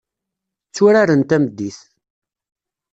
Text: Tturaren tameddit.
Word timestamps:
Tturaren 0.71 1.21
tameddit. 1.29 1.79